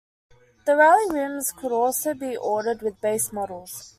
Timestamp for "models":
3.31-3.87